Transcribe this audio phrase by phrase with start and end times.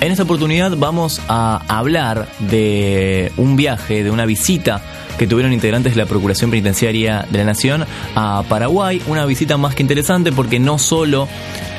[0.00, 4.80] En esta oportunidad vamos a hablar de un viaje, de una visita
[5.18, 9.02] que tuvieron integrantes de la Procuración Penitenciaria de la Nación a Paraguay.
[9.06, 11.28] Una visita más que interesante porque no solo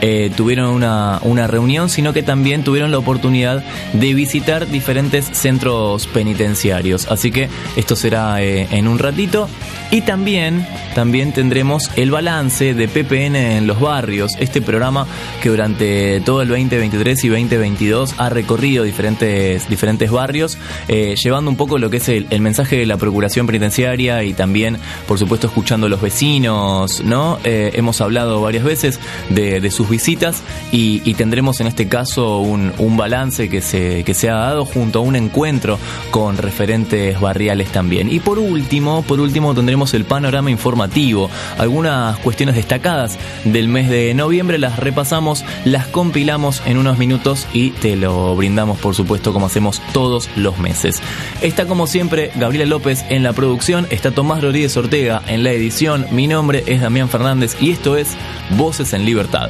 [0.02, 6.08] eh, tuvieron una, una, reunión, sino que también tuvieron la oportunidad de visitar diferentes centros
[6.08, 7.08] penitenciarios.
[7.10, 9.50] Así que esto será eh, en un ratito.
[9.92, 15.08] Y también, también tendremos el balance de PPN en los barrios, este programa
[15.42, 21.58] que durante todo el 2023 y 2022 ha recorrido diferentes, diferentes barrios, eh, llevando un
[21.58, 24.78] poco lo que es el, mensaje de la Procuración Penitenciaria y también,
[25.08, 27.40] por supuesto, escuchando a los vecinos, ¿no?
[27.44, 29.00] hemos hablado varias veces
[29.30, 34.30] de, de sus visitas y, tendremos en este caso un, balance que se, que se
[34.30, 35.80] ha dado junto a un encuentro
[36.12, 38.12] con referentes barriales también.
[38.12, 44.14] Y por último, por último tendremos el panorama informativo, algunas cuestiones destacadas del mes de
[44.14, 49.48] noviembre las repasamos, las compilamos en unos minutos y te lo brindamos por supuesto como
[49.48, 51.02] hacemos todos los meses.
[51.42, 56.08] Está como siempre Gabriela López en la producción, está Tomás Rodríguez Ortega en la edición,
[56.12, 58.16] mi nombre es Damián Fernández y esto es
[58.52, 59.50] Voces en Libertad.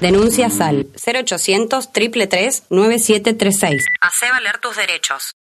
[0.00, 3.84] Denuncia SAL 0800 333 9736.
[4.00, 5.37] Hace valer tus derechos.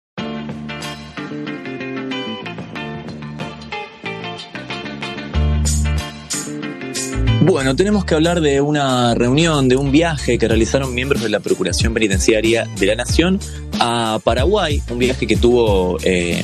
[7.45, 11.41] Bueno, tenemos que hablar de una reunión, de un viaje que realizaron miembros de la
[11.41, 13.37] Procuración Penitenciaria de la Nación
[13.81, 16.41] a Paraguay, un viaje que tuvo eh,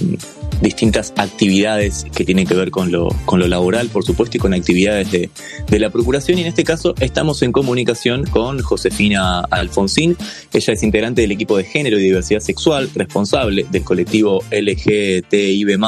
[0.61, 4.53] distintas actividades que tienen que ver con lo, con lo laboral, por supuesto, y con
[4.53, 5.29] actividades de,
[5.69, 6.37] de la Procuración.
[6.37, 10.17] Y en este caso estamos en comunicación con Josefina Alfonsín.
[10.51, 15.79] Ella es integrante del equipo de género y diversidad sexual, responsable del colectivo LGTIB,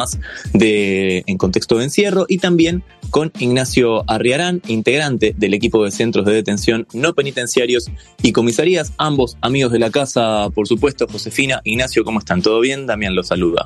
[0.53, 6.25] de, en contexto de encierro, y también con Ignacio Arriarán, integrante del equipo de centros
[6.25, 7.91] de detención no penitenciarios
[8.23, 11.07] y comisarías, ambos amigos de la casa, por supuesto.
[11.11, 12.41] Josefina, Ignacio, ¿cómo están?
[12.41, 12.87] ¿Todo bien?
[12.87, 13.65] Damián los saluda.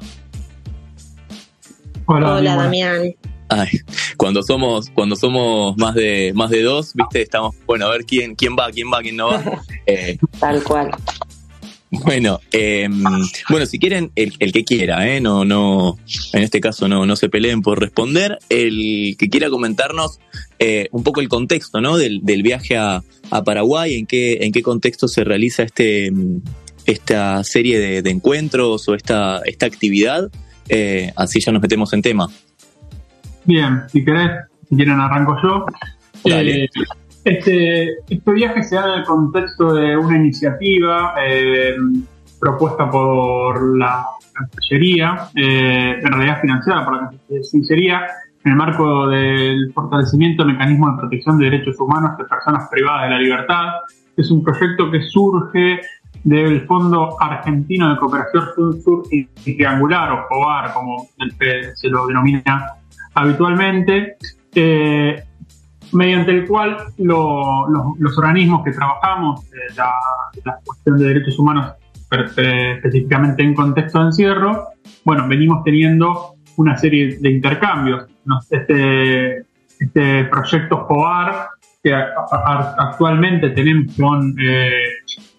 [2.08, 3.16] Hola, Damián.
[3.48, 3.70] Ay,
[4.18, 8.36] cuando somos, cuando somos más de, más de dos, viste, estamos, bueno, a ver quién,
[8.36, 9.44] quién va, quién va, quién no va.
[9.88, 10.90] Eh, Tal cual.
[11.92, 13.04] Bueno, em,
[13.50, 15.22] bueno, si quieren, el, el, que quiera, ¿eh?
[15.22, 15.98] No, no,
[16.34, 18.40] en este caso no, no se peleen por responder.
[18.50, 20.20] El que quiera comentarnos
[20.60, 21.98] eh, un poco el contexto, ¿no?
[21.98, 26.12] Del, del viaje a, a, Paraguay, en qué, en qué contexto se realiza este,
[26.86, 30.30] esta serie de, de encuentros o esta, esta actividad.
[30.68, 32.28] Eh, así ya nos metemos en tema.
[33.46, 34.32] Bien, si querés,
[34.68, 35.66] si quieren arranco yo.
[36.26, 36.68] Eh,
[37.26, 41.76] este, este viaje se da en el contexto de una iniciativa eh,
[42.40, 48.02] propuesta por la Cancillería, en realidad financiada por la Cancillería,
[48.44, 53.04] en el marco del fortalecimiento del mecanismo de protección de derechos humanos de personas privadas
[53.04, 53.66] de la libertad.
[54.16, 55.82] Es un proyecto que surge
[56.24, 61.08] del Fondo Argentino de Cooperación Sur-Sur y Triangular, o FOAR, como
[61.76, 62.44] se lo denomina
[63.14, 64.18] habitualmente,
[64.54, 65.24] eh,
[65.96, 69.92] mediante el cual los organismos que trabajamos eh, la,
[70.44, 71.74] la, cuestión de derechos humanos
[72.12, 74.70] específicamente en contexto de encierro,
[75.04, 78.06] bueno, venimos teniendo una serie de intercambios.
[78.50, 79.46] Este,
[79.80, 81.50] este proyecto FOAR
[81.84, 84.72] que actualmente tenemos con eh,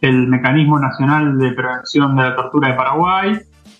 [0.00, 3.38] el Mecanismo Nacional de Prevención de la Tortura de Paraguay.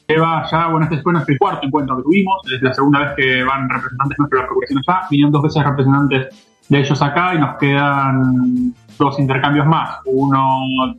[0.08, 3.44] Lleva ya, bueno, este fue nuestro cuarto encuentro que tuvimos, es la segunda vez que
[3.44, 7.56] van representantes nuestros la Procuración allá, vinieron dos veces representantes de ellos acá y nos
[7.58, 10.96] quedan dos intercambios más, uno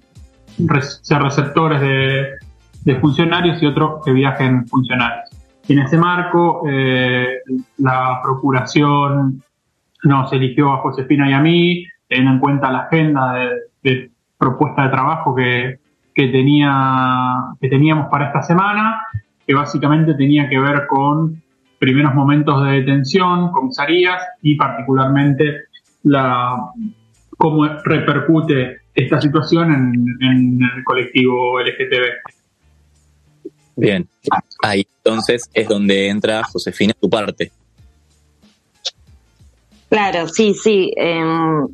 [0.82, 2.28] ser receptores de,
[2.84, 5.30] de funcionarios y otro que viajen funcionarios.
[5.68, 7.40] En ese marco, eh,
[7.80, 9.44] la Procuración
[10.04, 13.34] nos eligió a Josefina y a mí, teniendo en cuenta la agenda
[13.84, 15.80] de, propuesta de trabajo que,
[16.16, 19.02] que, tenía, que teníamos para esta semana,
[19.46, 21.42] que básicamente tenía que ver con
[21.80, 25.66] primeros momentos de detención, comisarías y particularmente
[26.04, 26.58] la,
[27.38, 32.38] cómo repercute esta situación en, en el colectivo LGTB.
[33.76, 34.08] Bien,
[34.64, 37.52] ahí entonces es donde entra Josefina tu parte.
[39.90, 40.92] Claro, sí, sí.
[40.98, 41.68] Em,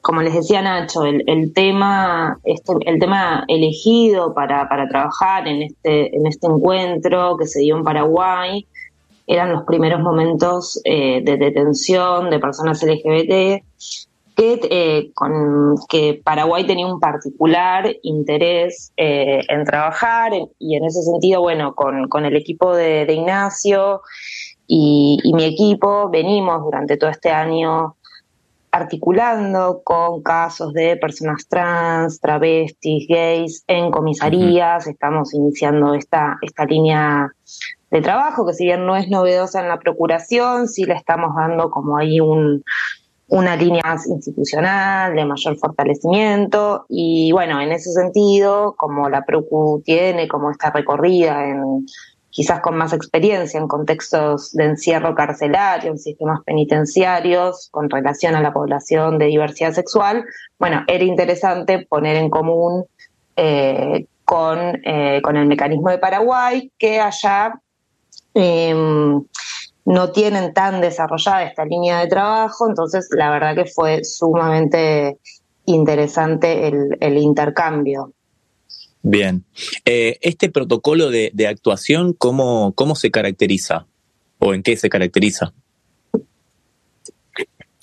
[0.00, 6.14] como les decía Nacho, el, tema, este, el tema elegido para, para trabajar en este,
[6.14, 8.66] en este encuentro que se dio en Paraguay
[9.26, 13.64] eran los primeros momentos eh, de detención de personas LGBT
[14.36, 21.02] que, eh, con, que Paraguay tenía un particular interés eh, en trabajar y en ese
[21.02, 24.02] sentido, bueno, con, con el equipo de, Ignacio
[24.66, 27.96] y, y, mi equipo venimos durante todo este año
[28.74, 34.88] articulando con casos de personas trans, travestis, gays en comisarías.
[34.88, 37.30] Estamos iniciando esta, esta línea
[37.94, 41.70] de trabajo, que si bien no es novedosa en la procuración, sí le estamos dando
[41.70, 42.64] como ahí un,
[43.28, 46.86] una línea más institucional, de mayor fortalecimiento.
[46.88, 51.86] Y bueno, en ese sentido, como la Procu tiene como esta recorrida en
[52.30, 58.40] quizás con más experiencia en contextos de encierro carcelario, en sistemas penitenciarios, con relación a
[58.40, 60.24] la población de diversidad sexual,
[60.58, 62.86] bueno, era interesante poner en común
[63.36, 67.54] eh, con, eh, con el mecanismo de Paraguay, que allá
[68.34, 69.22] em,
[69.86, 75.18] no tienen tan desarrollada esta línea de trabajo, entonces la verdad que fue sumamente
[75.66, 78.12] interesante el, el intercambio.
[79.04, 79.44] Bien.
[79.84, 83.86] Eh, ¿Este protocolo de, actuación cómo, cómo se caracteriza?
[84.38, 85.52] ¿O en qué se caracteriza?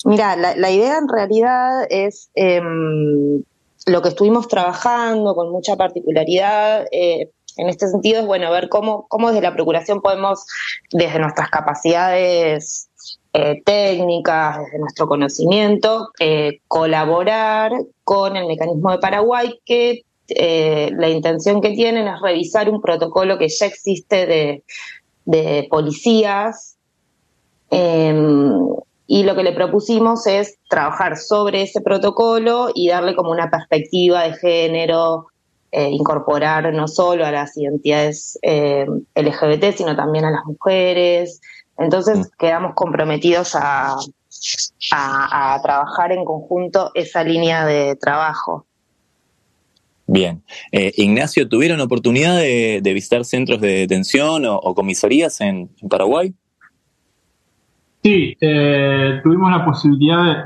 [0.03, 3.43] Mira, la, idea en realidad es em,
[3.85, 6.87] lo que estuvimos trabajando con mucha particularidad.
[6.91, 10.45] Eh, en este sentido es bueno ver cómo, cómo desde la Procuración podemos,
[10.91, 12.89] desde nuestras capacidades
[13.33, 16.09] eh, técnicas, desde nuestro conocimiento,
[16.67, 17.71] colaborar
[18.03, 20.03] con el mecanismo de Paraguay que
[20.35, 24.63] eh, la intención que tienen es revisar un protocolo que ya existe
[25.25, 26.77] de, policías.
[27.69, 28.53] Em,
[29.07, 34.23] y lo que le propusimos es trabajar sobre ese protocolo y darle como una perspectiva
[34.23, 35.27] de género,
[35.71, 38.85] eh, incorporar no solo a las identidades eh,
[39.15, 41.41] LGBT, sino también a las mujeres.
[41.77, 42.23] Entonces mm.
[42.37, 43.95] quedamos comprometidos a,
[44.91, 48.65] a trabajar en conjunto esa línea de trabajo.
[50.11, 50.43] Bien.
[50.73, 56.33] Eh, Ignacio, ¿tuvieron oportunidad de, visitar centros de detención o, comisarías en, Paraguay?
[58.03, 60.45] Sí, eh, tuvimos la posibilidad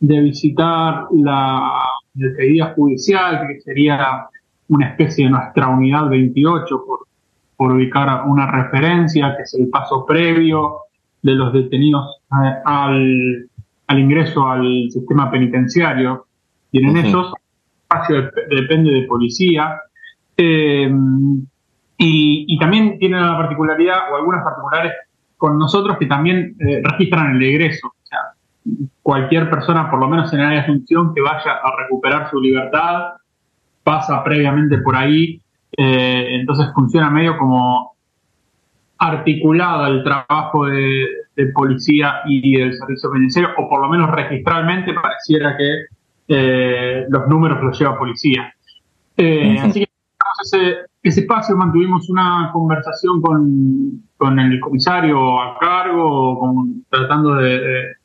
[0.00, 1.82] de, visitar la
[2.16, 4.26] despedida judicial, que sería
[4.68, 7.00] una especie de nuestra unidad 28, por,
[7.56, 10.78] por ubicar una referencia, que es el paso previo
[11.22, 13.48] de los detenidos eh, al,
[13.88, 16.26] ingreso al sistema penitenciario.
[16.70, 17.32] Tienen esos
[17.86, 19.80] espacio depende de policía.
[20.36, 20.90] Eh,
[21.98, 24.92] y, también tiene una particularidad, o algunas particulares
[25.36, 27.94] con nosotros, que también eh, registran el egreso.
[29.02, 33.14] Cualquier persona, por lo menos en área de función, que vaya a recuperar su libertad,
[33.84, 35.40] pasa previamente por ahí.
[35.76, 37.94] Eh, entonces funciona medio como
[38.98, 44.94] articulado el trabajo de, de, policía y del servicio penitenciario, o por lo menos registralmente
[44.94, 45.70] pareciera que
[46.28, 48.52] eh, los números los lleva policía.
[49.16, 49.86] Eh, así que
[50.42, 57.95] ese, ese espacio, mantuvimos una conversación con, con el comisario a cargo, tratando de,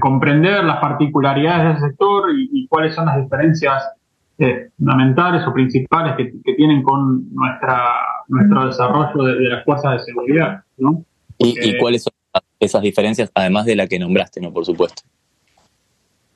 [0.00, 3.90] comprender las particularidades del sector y, cuáles son las diferencias
[4.38, 7.90] eh, fundamentales o principales que, tienen con nuestra
[8.28, 10.62] nuestro desarrollo de, las fuerzas de seguridad.
[10.78, 11.04] ¿no?
[11.38, 12.12] ¿Y, ¿Y, cuáles son
[12.60, 15.02] esas diferencias, además de la que nombraste, no por supuesto?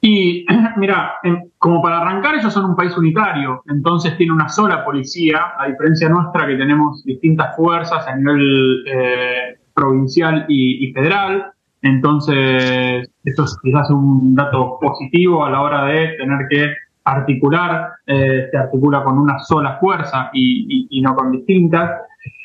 [0.01, 1.15] Y mira,
[1.59, 6.09] como para arrancar, ellos son un país unitario, entonces tiene una sola policía, a diferencia
[6.09, 11.53] nuestra que tenemos distintas fuerzas a nivel eh, provincial y, federal.
[11.87, 16.75] Entonces, esto es quizás un dato positivo a la hora de tener que
[17.05, 22.03] articular, eh, se articula con una sola fuerza y, no con distintas.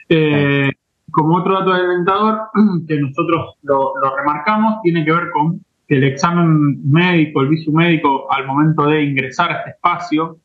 [0.07, 0.69] Eh,
[1.09, 2.41] como otro dato alentador,
[2.87, 5.59] que nosotros lo remarcamos, tiene que ver con
[5.95, 10.37] el examen médico, el viso médico al momento de ingresar a este espacio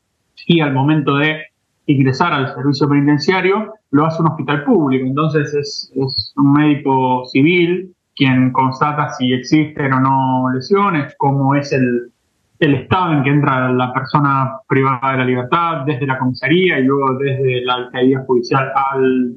[0.45, 1.41] y al momento de
[1.85, 5.05] ingresar al servicio penitenciario, lo hace un hospital público.
[5.05, 12.11] Entonces es, un médico civil quien constata si existen o no lesiones, cómo es el,
[12.59, 17.13] estado en que entra la persona privada de la libertad desde la comisaría y luego
[17.19, 19.35] desde la alcaldía judicial al,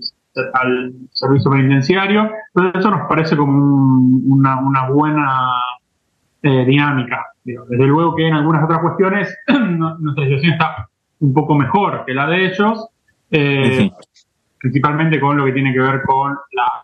[0.55, 2.31] al servicio penitenciario.
[2.55, 3.53] Entonces eso nos parece como
[4.27, 5.51] una, una buena
[6.43, 7.27] eh, dinámica.
[7.45, 12.27] Desde luego que en algunas otras cuestiones nuestra situación está un poco mejor que la
[12.27, 12.89] de ellos,
[13.31, 13.91] eh,
[14.59, 16.83] principalmente con lo que tiene que ver con la,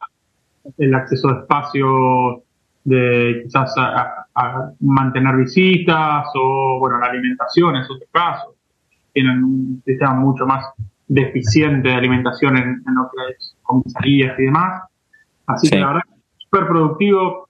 [0.78, 2.42] el acceso a espacios
[2.84, 3.74] de quizás
[4.80, 8.54] mantener visitas o, bueno, la alimentación es otro caso.
[9.12, 10.64] Tienen un sistema mucho más
[11.08, 14.82] deficiente de alimentación en, en lo que es comisarías y demás.
[15.46, 16.02] Así que la verdad,
[16.38, 17.48] súper productivo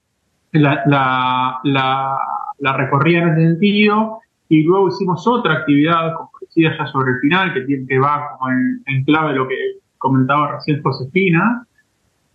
[0.52, 2.18] la, la, la,
[2.58, 4.20] la, recorrida en ese sentido.
[4.49, 8.50] Y luego hicimos otra actividad, decía ya sobre el final, que, tiene, que va como
[8.52, 9.56] en, en clave lo que
[9.99, 11.65] comentaba recién Josefina,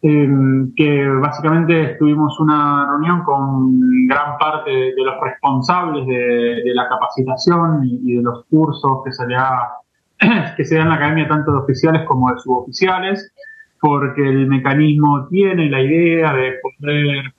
[0.04, 7.82] Em, que básicamente tuvimos una reunión con gran parte de, los responsables de, la capacitación
[7.86, 12.32] y, de los cursos que se, le dan en la academia tanto de oficiales como
[12.32, 13.32] de suboficiales,
[13.80, 17.34] porque el mecanismo tiene la idea de poder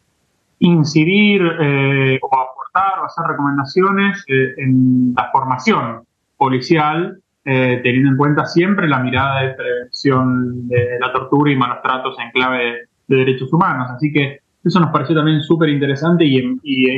[0.61, 6.05] incidir eh, o aportar o hacer recomendaciones eh, en la formación
[6.37, 11.83] policial eh, teniendo en cuenta siempre la mirada de prevención de la tortura y malos
[11.83, 13.91] tratos en clave de, derechos humanos.
[13.91, 16.41] Así que eso nos pareció también súper interesante y,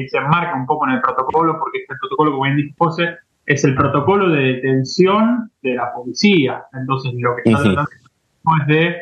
[0.09, 3.65] se enmarca un poco en el protocolo, porque este protocolo, como bien dijo José, es
[3.65, 6.63] el protocolo de detención de la policía.
[6.73, 7.91] Entonces, lo que está tratando
[8.61, 8.97] es de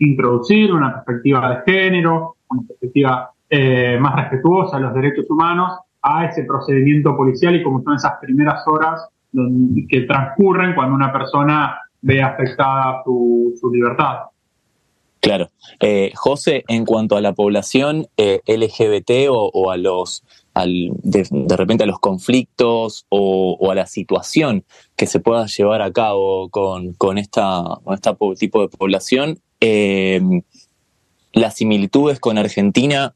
[0.00, 6.26] introducir una perspectiva de género, una perspectiva eh, más respetuosa de los derechos humanos a
[6.26, 12.22] ese procedimiento policial y como son esas primeras horas que transcurren cuando una persona ve
[12.22, 14.18] afectada su, libertad.
[15.20, 15.50] Claro.
[15.80, 20.24] Eh, José, en cuanto a la población eh, LGBT o, a los,
[20.64, 24.64] de, repente a los conflictos o, a la situación
[24.96, 30.20] que se pueda llevar a cabo con, esta, este tipo de población, eh,
[31.32, 33.14] las similitudes con Argentina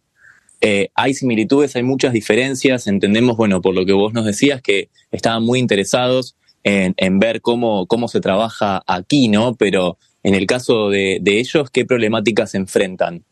[0.65, 2.87] eh, hay similitudes, hay muchas diferencias.
[2.87, 7.87] Entendemos, bueno, por lo que vos nos decías, que estaban muy interesados en, ver cómo,
[7.87, 9.57] cómo se trabaja aquí, ¿no?
[9.57, 13.25] Pero en el caso de, ellos, ¿qué problemáticas enfrentan?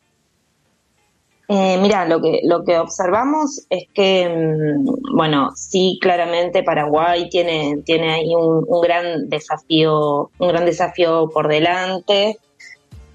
[1.47, 7.81] Eh, mira, lo que, lo que observamos es que, mm, bueno, sí, claramente Paraguay tiene,
[7.85, 12.37] tiene ahí un, gran desafío, un gran desafío por delante,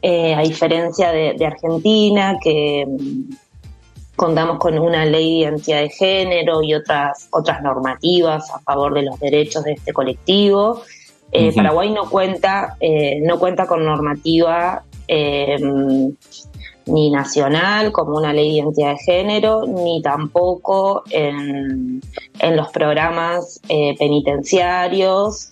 [0.00, 3.45] eh, a diferencia de Argentina, que mm,
[4.16, 9.02] contamos con una ley de identidad de género y otras, otras normativas a favor de
[9.02, 10.82] los derechos de este colectivo.
[11.32, 15.58] Eh, Paraguay no cuenta, eh, no cuenta con normativa eh,
[16.86, 22.00] ni nacional como una ley de identidad de género, ni tampoco en,
[22.54, 23.60] los programas
[23.98, 25.50] penitenciarios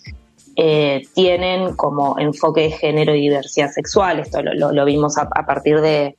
[1.13, 4.19] tienen como enfoque de género y diversidad sexual.
[4.19, 6.15] Esto lo, vimos a, partir de,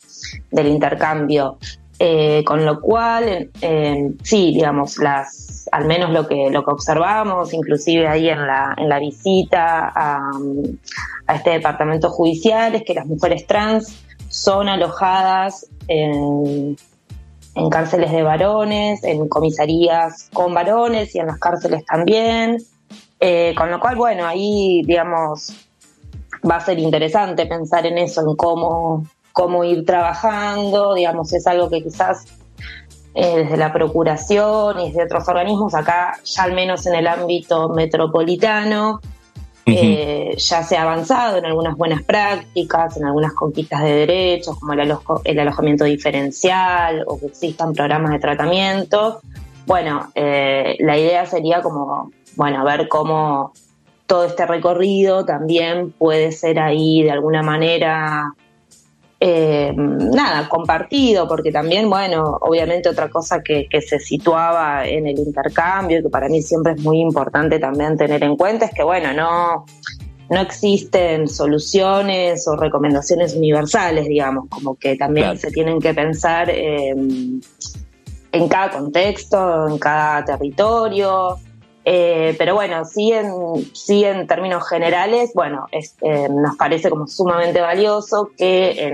[0.50, 1.56] del intercambio
[1.98, 3.50] eh, con lo cual,
[4.22, 8.88] sí, digamos, las, al menos lo que, lo que observamos, inclusive ahí en la, en
[8.88, 10.30] la visita a,
[11.34, 16.76] este departamento judicial, es que las mujeres trans son alojadas en,
[17.54, 22.58] en cárceles de varones, en comisarías con varones y en las cárceles también.
[23.18, 25.54] Eh, con lo cual, bueno, ahí, digamos,
[26.48, 29.06] va a ser interesante pensar en eso, en cómo,
[29.37, 32.25] cómo ir trabajando, digamos, es algo que quizás
[33.14, 37.69] eh, desde la Procuración y desde otros organismos, acá ya al menos en el ámbito
[37.69, 38.99] metropolitano,
[39.66, 44.73] eh, ya se ha avanzado en algunas buenas prácticas, en algunas conquistas de derechos, como
[44.73, 49.21] el, alojamiento diferencial o que existan programas de tratamiento.
[49.66, 53.52] Bueno, eh, la idea sería como, bueno, ver cómo
[54.07, 58.33] todo este recorrido también puede ser ahí de alguna manera
[59.28, 66.00] eh, nada, compartido, porque también, bueno, obviamente otra cosa que, se situaba en el intercambio,
[66.00, 69.66] que para mí siempre es muy importante también tener en cuenta, es que, bueno, no,
[70.30, 77.40] no existen soluciones o recomendaciones universales, digamos, como que también se tienen que pensar en
[78.49, 81.37] cada contexto, en cada territorio.
[81.88, 83.31] Eh, pero bueno, sí en,
[83.73, 88.93] sí en términos generales, bueno, eh, nos parece como sumamente valioso que,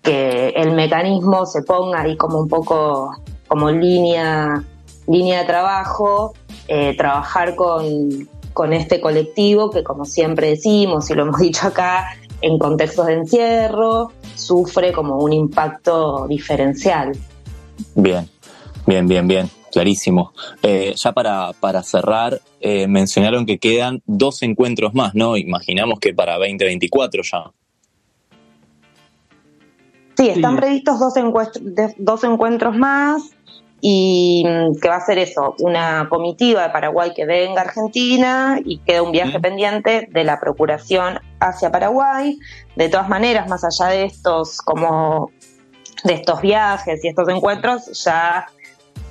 [0.00, 3.16] que el mecanismo se ponga ahí como un poco
[3.48, 4.62] como línea,
[5.08, 6.32] línea de trabajo,
[6.68, 12.06] eh, trabajar con, con este colectivo que como siempre decimos y lo hemos dicho acá,
[12.40, 17.18] en contextos de encierro, sufre como un impacto diferencial.
[17.96, 18.30] Bien,
[18.86, 20.32] bien, bien, bien clarísimo.
[20.62, 25.36] Eh, ya para, para cerrar, eh, mencionaron que quedan dos encuentros más, ¿no?
[25.36, 27.50] Imaginamos que para 2024 ya.
[30.16, 31.14] Sí, están previstos dos,
[31.96, 33.22] dos encuentros más
[33.80, 38.58] y mm, que va a ser eso, una comitiva de Paraguay que venga a Argentina
[38.62, 42.38] y queda un viaje pendiente de la Procuración hacia Paraguay.
[42.76, 45.30] De todas maneras, más allá de estos como
[46.04, 48.46] de estos viajes y estos encuentros, ya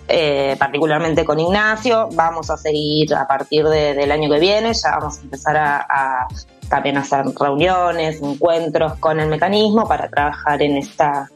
[0.09, 2.09] eh, particularmente con Ignacio.
[2.13, 6.27] Vamos a seguir a partir del año que viene, ya vamos a empezar a,
[6.67, 11.29] también hacer reuniones, encuentros con el mecanismo para trabajar en esta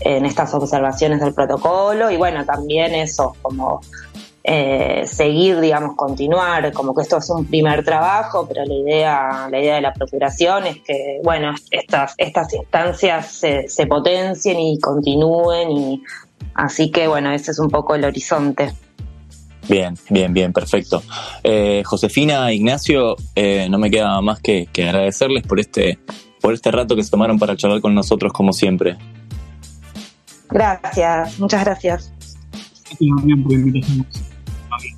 [0.00, 3.80] en estas observaciones del protocolo y bueno, también eso, como
[4.48, 9.58] eh, seguir, digamos, continuar, como que esto es un primer trabajo, pero la idea, la
[9.58, 15.72] idea de la procuración es que, bueno, estas, estas instancias se, se potencien y continúen
[15.72, 16.02] y
[16.56, 18.72] así que, bueno, ese es un poco el horizonte.
[19.68, 21.02] Bien, bien, bien, perfecto.
[21.42, 25.98] Eh, Josefina, Ignacio, eh, no me queda más que, que, agradecerles por este,
[26.40, 28.96] por este rato que se tomaron para charlar con nosotros, como siempre.
[30.48, 32.12] Gracias, muchas gracias.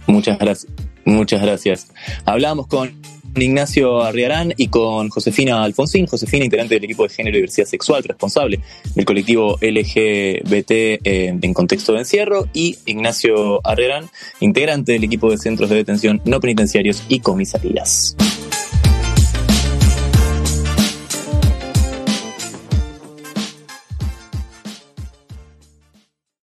[0.06, 0.72] Muchas gracias.
[1.04, 1.90] Muchas gracias.
[2.26, 2.92] Hablábamos con
[3.36, 8.02] Ignacio Arriarán y con Josefina Alfonsín, Josefina, integrante del equipo de género y diversidad sexual,
[8.04, 8.60] responsable
[8.94, 15.38] del colectivo LGBT eh, en contexto de encierro, y Ignacio Arriarán, integrante del equipo de
[15.38, 18.16] centros de detención no penitenciarios y comisarías.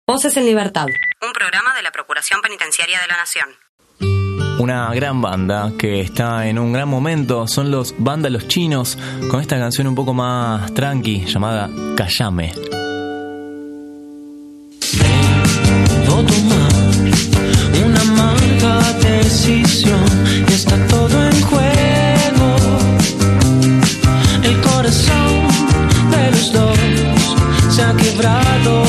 [0.07, 0.87] Voces en Libertad.
[1.21, 3.49] Un programa de la Procuración Penitenciaria de la Nación.
[4.61, 7.47] Una gran banda que está en un gran momento.
[7.47, 8.95] Son los Vándalos Chinos
[9.31, 12.53] con esta canción un poco más tranqui llamada Callame.
[24.43, 25.47] El corazón
[26.11, 28.80] de los dos se ha quebrado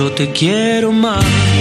[0.00, 1.51] te quiero más.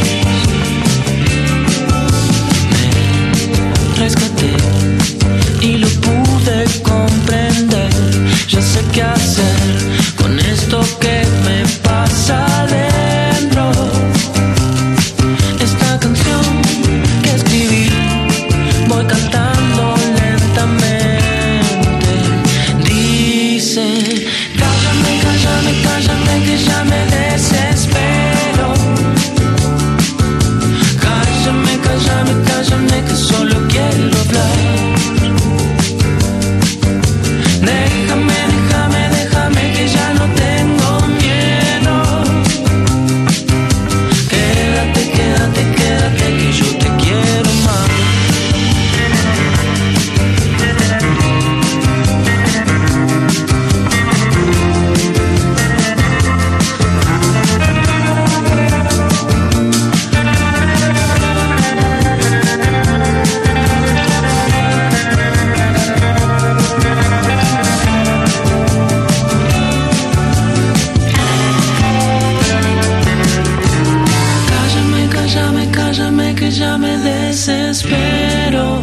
[76.51, 78.81] ya me desespero.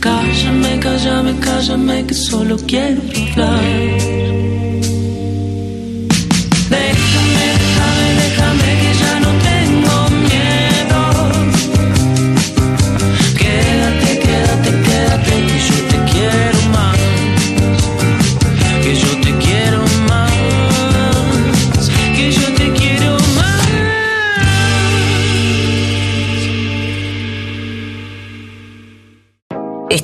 [0.00, 3.00] Cállame, cállame, cállame que solo quiero
[3.32, 4.07] hablar.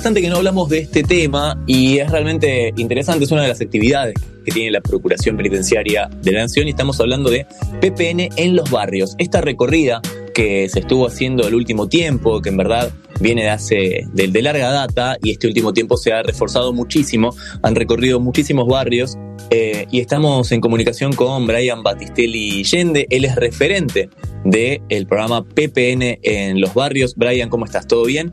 [0.00, 3.60] Bastante que no hablamos de este tema y es realmente interesante, es una de las
[3.60, 4.14] actividades
[4.46, 7.44] que tiene la Procuración Penitenciaria de la Nación y estamos hablando de
[7.82, 9.14] PPN en los barrios.
[9.18, 10.00] Esta recorrida
[10.32, 14.40] que se estuvo haciendo el último tiempo, que en verdad viene de hace de, de,
[14.40, 19.18] larga data y este último tiempo se ha reforzado muchísimo, han recorrido muchísimos barrios
[19.50, 24.08] eh, y estamos en comunicación con Brian Battistelli Yende, él es referente
[24.46, 27.16] del el programa PPN en los barrios.
[27.16, 27.86] Brian, ¿cómo estás?
[27.86, 28.32] ¿Todo bien?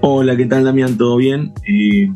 [0.00, 0.96] Hola, ¿qué tal Damián?
[0.96, 1.52] ¿Todo bien?
[1.66, 2.08] Eh,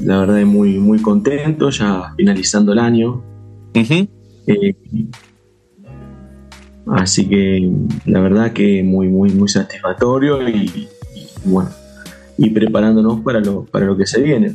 [0.00, 3.22] la verdad es muy, muy contento, ya finalizando el año.
[4.46, 4.74] eh,
[6.86, 7.70] así que
[8.06, 11.70] la verdad que muy, muy, muy satisfactorio y, y, bueno,
[12.36, 14.54] y preparándonos para lo, para lo que se viene,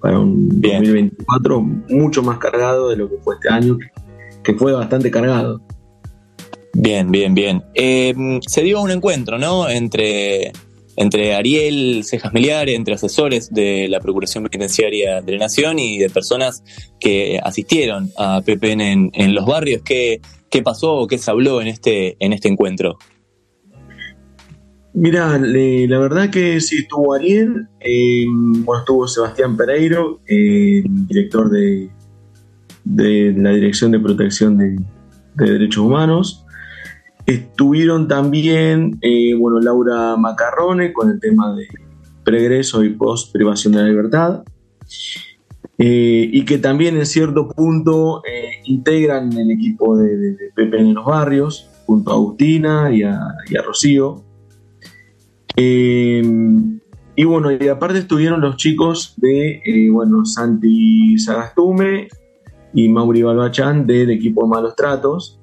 [0.00, 0.78] para un bien.
[0.78, 3.86] 2024 mucho más cargado de lo que fue este año, que,
[4.42, 5.62] que fue bastante cargado.
[6.74, 7.62] Bien, bien, bien.
[7.74, 8.14] Eh,
[8.46, 9.68] se dio un encuentro, ¿no?
[9.68, 10.52] Entre
[10.96, 16.10] entre Ariel Cejas Miliare, entre asesores de la Procuración Penitenciaria de la Nación y de
[16.10, 16.62] personas
[17.00, 19.82] que asistieron a PPN en, los barrios.
[19.84, 22.98] ¿Qué, ¿Qué, pasó o qué se habló en este, en este encuentro?
[24.92, 31.90] Mira, la verdad que sí estuvo Ariel, eh, bueno, estuvo Sebastián Pereiro, eh, director de,
[32.84, 34.76] de, la Dirección de Protección de
[35.34, 36.43] Derechos Humanos,
[37.26, 41.66] Estuvieron también, eh, bueno, Laura Macarrone con el tema de
[42.22, 44.42] pregreso y post privación de la libertad.
[45.78, 51.06] Eh, y que también en cierto punto eh, integran el equipo de, PPN en los
[51.06, 54.22] barrios, junto a Agustina y a, y Rocío.
[55.56, 62.08] y bueno, y aparte estuvieron los chicos de, bueno, Santi Sagastume
[62.74, 65.40] y Mauri Balbachán del equipo de Malos Tratos,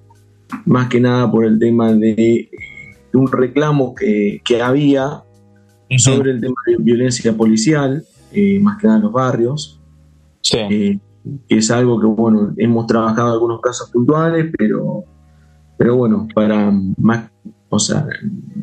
[0.66, 2.50] más que nada por el tema de,
[3.12, 5.24] de un reclamo que, que había
[5.98, 9.82] sobre el tema de violencia policial, eh, más que nada en los barrios.
[10.42, 10.58] Sí.
[10.58, 11.00] Eh,
[11.48, 15.04] que es algo que, bueno, hemos trabajado algunos casos puntuales, pero,
[15.78, 17.30] pero bueno, para más,
[17.70, 18.08] o sea,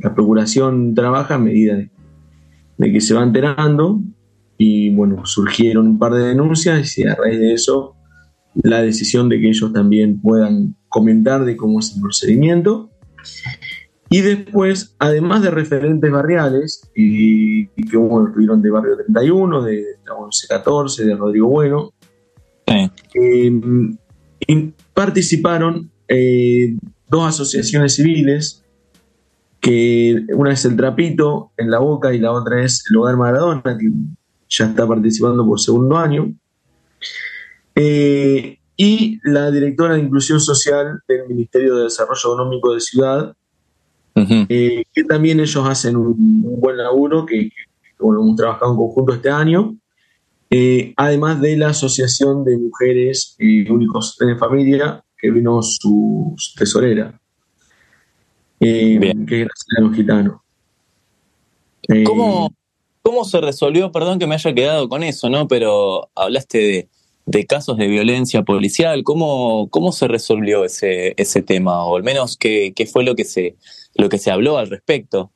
[0.02, 1.90] la Procuración trabaja a medida de,
[2.78, 4.00] de que se va enterando
[4.56, 7.94] y, bueno, surgieron un par de denuncias y a raíz de eso
[8.54, 12.90] la decisión de que ellos también puedan comentar de cómo es el procedimiento.
[14.10, 19.72] Y después, además de referentes barriales, y, y que bueno, estuvieron de Barrio 31, de,
[19.72, 21.92] de 1114, de Rodrigo Bueno,
[22.66, 22.90] sí.
[23.14, 26.76] eh, participaron eh,
[27.08, 28.64] dos asociaciones civiles,
[29.60, 33.62] que una es el Trapito en la Boca y la otra es el Hogar Maradona,
[33.62, 33.90] que
[34.48, 36.32] ya está participando por segundo año.
[37.74, 43.34] Eh, y la directora de Inclusión Social del Ministerio de Desarrollo Económico de Ciudad,
[44.14, 44.46] uh -huh.
[44.48, 46.14] eh, que también ellos hacen un,
[46.44, 49.76] un buen laburo, que, que, bueno, hemos trabajado en conjunto este año,
[50.48, 56.54] eh, además de la Asociación de Mujeres eh, Únicos en Familia, que vino su, su
[56.54, 57.20] tesorera,
[58.60, 60.44] eh, que es Graciela Gitano.
[62.06, 62.52] ¿Cómo,
[63.02, 63.90] ¿Cómo se resolvió?
[63.90, 65.48] Perdón que me haya quedado con eso, ¿no?
[65.48, 66.88] Pero hablaste de
[67.28, 69.04] de casos de violencia policial.
[69.04, 71.84] ¿Cómo, cómo se resolvió ese, ese tema?
[71.84, 73.56] O al menos, ¿qué, qué fue lo que, se,
[73.94, 75.30] lo que se habló al respecto?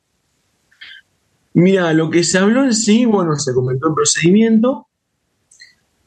[1.53, 4.87] Mira, lo que se habló en sí, bueno, se comentó el procedimiento.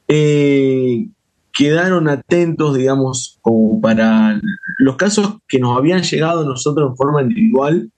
[0.09, 1.07] Eh,
[1.53, 4.41] quedaron atentos, digamos, como para
[4.79, 7.89] los casos que nos habían llegado nosotros en forma individual.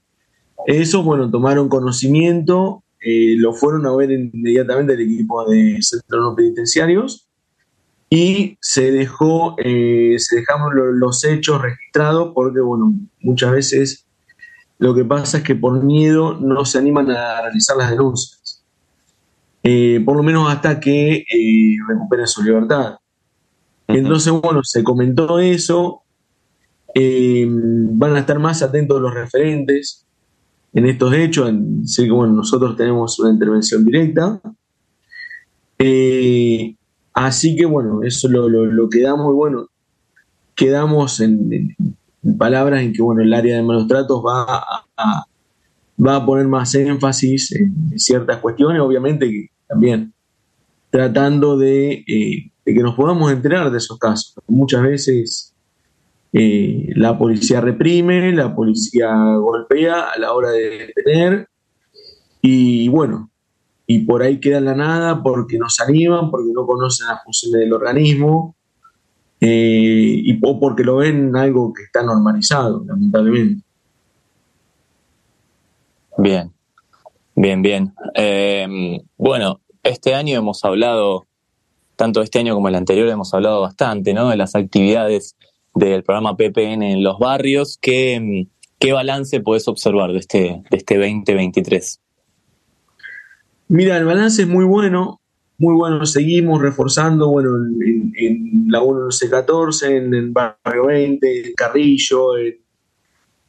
[0.68, 6.36] Esos, bueno, tomaron conocimiento, eh, lo fueron a ver inmediatamente el equipo de centros no
[6.36, 7.29] penitenciarios
[8.10, 14.06] y se dejó, eh, se dejamos lo, los hechos registrados porque, bueno, muchas veces
[14.80, 18.64] lo que pasa es que por miedo no se animan a realizar las denuncias,
[19.64, 22.96] eh, por lo menos hasta que eh, recuperen su libertad.
[23.88, 26.04] Entonces, bueno, se comentó eso,
[26.96, 30.06] van a estar más atentos los referentes
[30.74, 31.52] en estos hechos,
[31.86, 34.40] sé que, bueno, nosotros tenemos una intervención directa.
[35.80, 36.76] Eh,
[37.14, 39.68] Así que bueno, eso lo, lo, quedamos, bueno,
[40.56, 41.76] quedamos en,
[42.38, 44.46] palabras en que bueno, el área de malos tratos va
[44.98, 45.26] a,
[46.06, 50.14] va a poner más énfasis en ciertas cuestiones, obviamente que también
[50.90, 54.36] tratando de, eh, de que nos podamos enterar de esos casos.
[54.48, 55.54] Muchas veces
[56.34, 61.50] eh, la policía reprime, la policía golpea a la hora de detener
[62.42, 63.29] y bueno,
[63.92, 67.62] y por ahí queda la nada porque no se animan, porque no conocen las funciones
[67.62, 68.56] del organismo
[69.42, 73.64] eh, y, o porque lo ven algo que está normalizado, lamentablemente.
[76.20, 76.54] Bien,
[77.34, 77.96] bien, bien.
[78.14, 81.26] Eh, bueno, este año hemos hablado,
[81.96, 84.30] tanto este año como el anterior, hemos hablado bastante ¿no?
[84.30, 85.36] de las actividades
[85.74, 88.46] del programa PPN en los barrios que
[88.78, 92.00] ¿qué balance podés observar de este, de este 2023?
[93.70, 95.22] Mira, el balance es muy bueno,
[95.60, 96.06] muy bueno.
[96.06, 102.38] Seguimos reforzando, bueno, en, la 1C14, en el barrio 20, en Carrillo,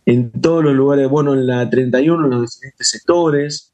[0.05, 3.73] en, todos los lugares, bueno, en la 31, en los diferentes sectores.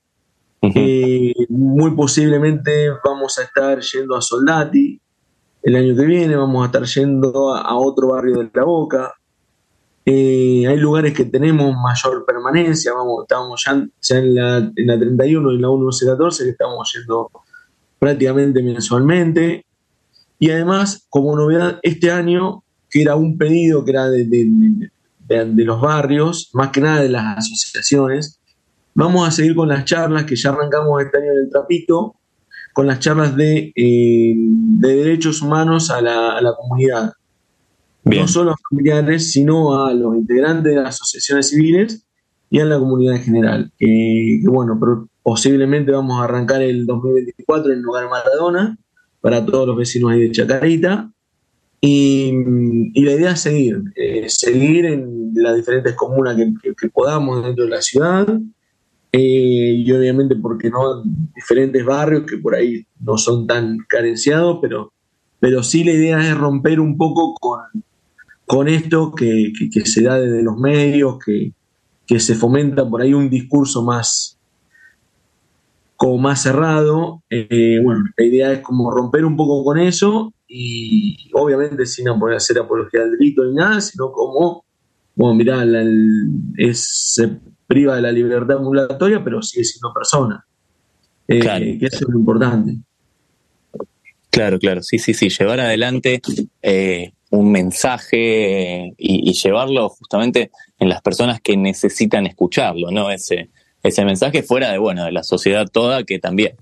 [0.63, 5.01] Eh, muy posiblemente vamos a estar yendo a Soldati
[5.63, 9.15] el año que viene, vamos a estar yendo a, otro barrio de La Boca.
[10.09, 15.51] Eh, hay lugares que tenemos mayor permanencia, vamos, estamos ya, en, la, en la 31
[15.51, 17.31] y en la 1C14 que estamos yendo
[17.99, 19.67] prácticamente mensualmente.
[20.39, 24.91] Y además, como novedad, este año, que era un pedido que era de,
[25.65, 28.39] los barrios, más que nada de las asociaciones,
[28.95, 32.15] vamos a seguir con las charlas que ya arrancamos este año en el Trapito,
[32.73, 37.13] con las charlas de, eh, derechos humanos a la comunidad.
[38.07, 42.07] No solo a familiares, sino a los integrantes de las asociaciones civiles
[42.51, 43.73] y a la comunidad en general.
[43.77, 44.79] que bueno,
[45.23, 48.79] Posiblemente vamos a arrancar el 2024 en lugar Maradona
[49.21, 51.11] para todos los vecinos ahí de Chacarita.
[51.81, 52.31] Y,
[53.03, 57.83] la idea es seguir, eh, seguir en las diferentes comunas que, podamos dentro de la
[57.83, 58.39] ciudad.
[59.11, 61.03] Eh, y obviamente, porque no,
[61.35, 64.93] diferentes barrios que por ahí no son tan carenciados, pero,
[65.41, 67.61] pero sí la idea es romper un poco con,
[68.47, 69.53] con esto que,
[69.85, 71.53] se da desde los medios, que,
[72.07, 74.39] que se fomenta por ahí un discurso más,
[75.97, 77.23] como más cerrado.
[77.29, 82.59] Eh, bueno, la idea es como romper un poco con eso y obviamente sin hacer
[82.59, 84.65] apología del delito ni nada, sino como,
[85.17, 85.65] bueno, mirá,
[86.57, 90.47] es, se priva de la libertad ambulatoria, pero sigue siendo persona.
[91.27, 92.77] Eh, que eso es lo importante.
[94.31, 96.21] Claro, claro, sí, sí, sí, llevar adelante
[96.63, 103.11] eh, un mensaje y, y, llevarlo justamente en las personas que necesitan escucharlo, ¿no?
[103.11, 103.51] Ese,
[103.83, 106.55] ese mensaje fuera de, bueno, de la sociedad toda que también,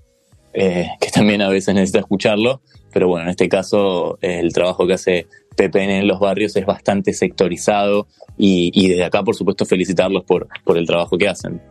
[0.53, 4.93] eh, que también a veces necesita escucharlo, pero bueno, en este caso el trabajo que
[4.93, 10.47] hace PPN en los barrios es bastante sectorizado y, desde acá, por supuesto, felicitarlos por,
[10.63, 11.61] por el trabajo que hacen.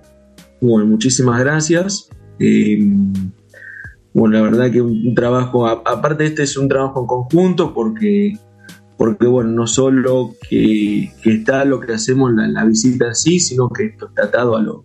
[0.61, 2.09] Bueno, muchísimas gracias.
[2.39, 2.79] Eh,
[4.15, 8.39] bueno, la verdad que un, trabajo, aparte este es un trabajo en conjunto porque,
[8.97, 13.69] porque bueno, no solo que, está lo que hacemos la, la visita en sí, sino
[13.69, 14.85] que esto está atado a lo,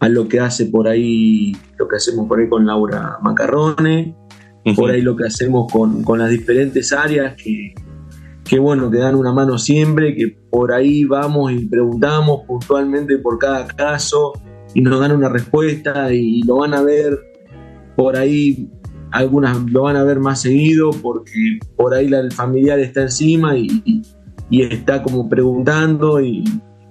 [0.00, 4.14] a lo que hace por ahí, lo que hacemos por ahí con Laura Macarrone,
[4.76, 7.74] por ahí lo que hacemos con, las diferentes áreas que,
[8.44, 13.38] que, bueno, que dan una mano siempre, que por ahí vamos y preguntamos puntualmente por
[13.38, 14.32] cada caso
[14.74, 17.18] y nos dan una respuesta y lo van a ver
[17.96, 18.70] por ahí,
[19.10, 24.02] algunas lo van a ver más seguido porque por ahí el familiar está encima y,
[24.50, 26.44] y está como preguntando y,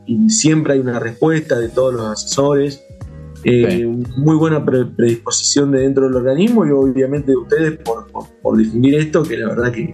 [0.08, 2.84] y siempre hay una respuesta de todos los asesores.
[3.43, 3.86] Eh,
[4.17, 8.08] muy buena predisposición de dentro del organismo y obviamente de ustedes por,
[8.41, 9.91] por, difundir esto, que la verdad que,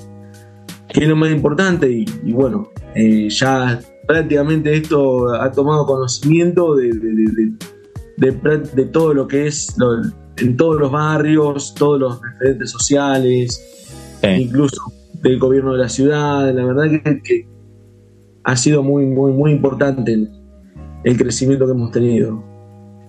[0.90, 6.92] es lo más importante y, bueno, eh, ya prácticamente esto ha tomado conocimiento de,
[8.18, 9.76] de, todo lo que es
[10.38, 13.62] en todos los barrios, todos los referentes sociales,
[14.38, 14.82] incluso
[15.22, 17.48] del gobierno de la ciudad, la verdad que,
[18.44, 20.28] ha sido muy, muy, muy importante
[21.04, 22.54] el crecimiento que hemos tenido.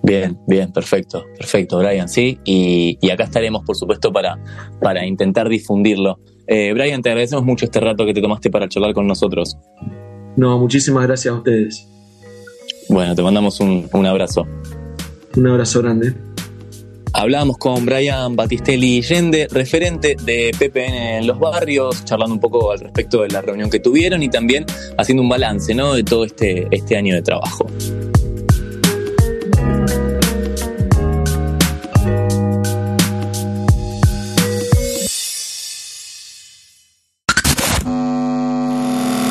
[0.05, 2.37] Bien, bien, perfecto, perfecto, Brian, sí.
[2.45, 4.37] Y, acá estaremos, por supuesto, para,
[4.79, 6.19] para intentar difundirlo.
[6.45, 9.57] Eh, Brian, te agradecemos mucho este rato que te tomaste para charlar con nosotros.
[10.35, 11.89] No, muchísimas gracias a ustedes.
[12.87, 14.45] Bueno, te mandamos un, un abrazo.
[15.35, 16.13] Un abrazo grande.
[17.17, 22.81] Hablábamos con Brian Batistelli Yende, referente de PPN en los barrios, charlando un poco al
[22.81, 24.65] respecto de la reunión que tuvieron y también
[24.97, 25.93] haciendo un balance ¿no?
[25.93, 27.67] de todo este, este año de trabajo.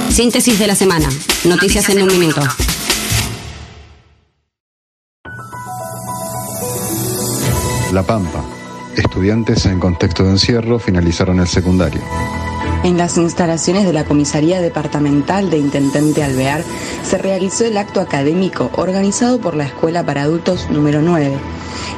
[0.08, 1.10] Síntesis de la semana.
[1.44, 2.40] Noticias en un minuto.
[7.94, 8.44] La Pampa.
[8.96, 12.02] Estudiantes en contexto de encierro finalizaron el secundario.
[12.83, 16.64] En las instalaciones de la Comisaría Departamental de Intendente Alvear
[17.04, 21.38] se realizó el acto académico organizado por la Escuela para Adultos número 9.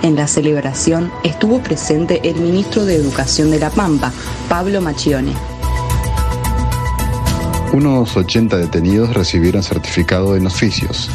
[0.03, 4.13] En la celebración estuvo presente el ministro de Educación de La Pampa,
[4.51, 5.33] Pablo Machione.
[7.73, 11.11] Unos 80 detenidos recibieron certificado en oficios.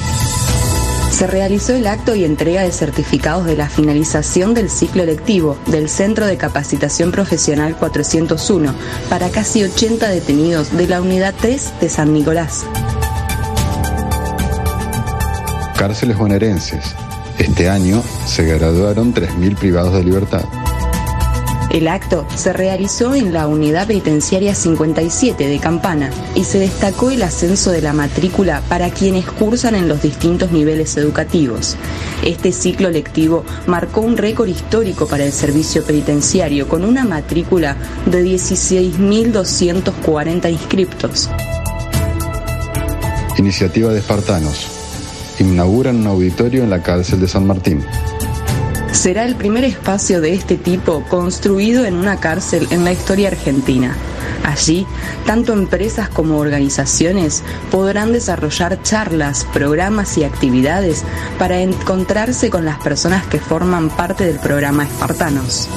[1.21, 5.87] Se realizó el acto y entrega de certificados de la finalización del ciclo lectivo del
[5.87, 8.73] Centro de Capacitación Profesional 401
[9.07, 12.65] para casi 80 detenidos de la Unidad 3 de San Nicolás.
[15.77, 16.95] cárceles bonaerenses.
[17.37, 20.45] Este año se graduaron 3.000 privados de libertad.
[21.71, 27.23] El acto se realizó en la Unidad Penitenciaria 57 de Campana y se destacó el
[27.23, 31.77] ascenso de la matrícula para quienes cursan en los distintos niveles educativos.
[32.25, 38.21] Este ciclo lectivo marcó un récord histórico para el servicio penitenciario con una matrícula de
[38.21, 41.29] 16.240 inscriptos.
[43.37, 44.67] Iniciativa de Espartanos.
[45.39, 47.81] Inauguran un auditorio en la cárcel de San Martín
[49.01, 53.95] será el primer espacio de este tipo construido en una cárcel en la historia argentina.
[54.43, 54.85] Allí,
[55.25, 61.03] tanto empresas como organizaciones podrán desarrollar charlas, programas y actividades
[61.39, 65.67] para encontrarse con las personas que forman parte del programa Espartanos.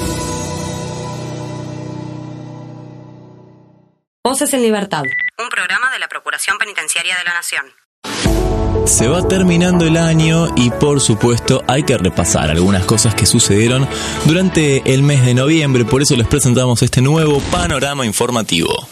[4.23, 5.05] Voces en Libertad.
[5.39, 7.84] Un programa de la Procuración Penitenciaria de la Nación.
[8.85, 13.89] Se va terminando el año y por supuesto hay que repasar algunas cosas que sucedieron
[14.27, 18.87] durante el mes de noviembre, por eso les presentamos este nuevo panorama informativo.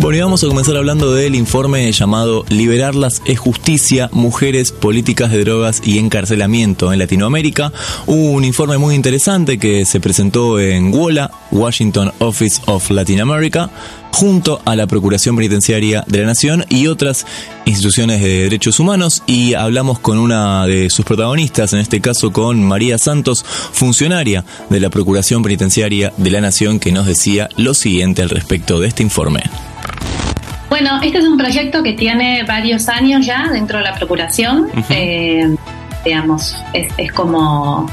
[0.00, 5.44] Bueno, y vamos a comenzar hablando del informe llamado Liberarlas es justicia, mujeres, políticas de
[5.44, 7.70] drogas y encarcelamiento en Latinoamérica.
[8.06, 13.68] Un informe muy interesante que se presentó en WOLA, Washington Office of Latin America,
[14.10, 17.26] junto a la Procuración Penitenciaria de la Nación y otras
[17.66, 22.64] instituciones de derechos humanos y hablamos con una de sus protagonistas, en este caso con
[22.64, 28.22] María Santos, funcionaria de la Procuración Penitenciaria de la Nación, que nos decía lo siguiente
[28.22, 29.42] al respecto de este informe.
[30.80, 34.68] Bueno, este es un proyecto que tiene varios años ya dentro de la Procuración.
[34.88, 35.54] Eh,
[36.06, 37.86] digamos, es, como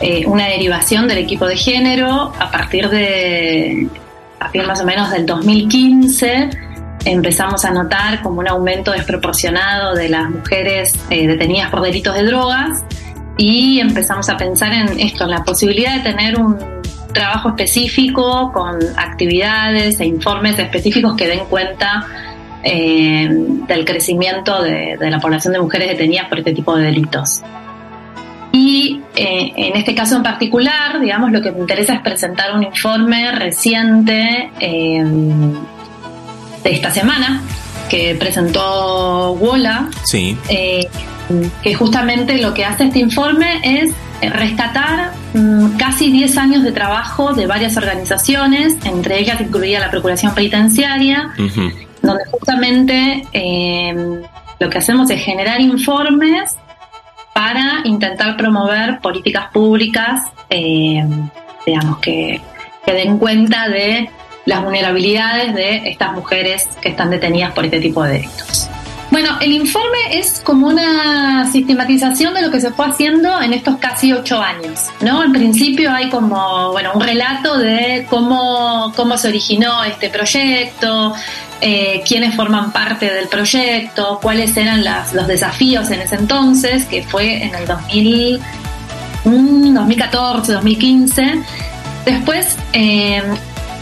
[0.00, 3.88] eh, una derivación del equipo de género a partir de,
[4.36, 6.50] a partir más o menos del 2015
[7.04, 12.22] empezamos a notar como un aumento desproporcionado de las mujeres eh, detenidas por delitos de
[12.22, 12.84] drogas
[13.36, 16.75] y empezamos a pensar en esto, en la posibilidad de tener un
[17.16, 22.06] trabajo específico con actividades e informes específicos que den cuenta
[22.62, 23.28] eh,
[23.66, 27.42] del crecimiento de, la población de mujeres detenidas por este tipo de delitos.
[28.52, 32.62] Y eh, en este caso en particular, digamos, lo que me interesa es presentar un
[32.62, 35.04] informe reciente eh,
[36.64, 37.42] de esta semana
[37.88, 40.36] que presentó Wola, sí.
[41.62, 47.32] que justamente lo que hace este informe es rescatar mm, casi 10 años de trabajo
[47.32, 51.30] de varias organizaciones, entre ellas incluía la Procuración Penitenciaria,
[52.02, 54.22] donde justamente em,
[54.58, 56.56] lo que hacemos es generar informes
[57.34, 61.28] para intentar promover políticas públicas, em,
[61.66, 62.40] digamos, que,
[62.84, 64.08] que den cuenta de
[64.46, 68.70] las vulnerabilidades de estas mujeres que están detenidas por este tipo de delitos.
[69.10, 73.76] Bueno, el informe es como una sistematización de lo que se fue haciendo en estos
[73.76, 75.22] casi ocho años, ¿no?
[75.22, 81.14] En principio hay como, bueno, un relato de cómo, cómo se originó este proyecto,
[81.60, 87.44] eh, quiénes forman parte del proyecto, cuáles eran los desafíos en ese entonces, que fue
[87.44, 88.40] en el 2000,
[89.24, 91.42] 2014, 2015.
[92.04, 93.22] Después, eh,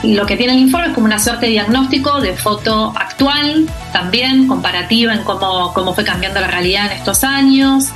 [0.04, 4.46] lo que tiene el informe es como una suerte de diagnóstico de foto actual, también
[4.46, 7.86] comparativa en cómo, cómo fue cambiando la realidad en estos años.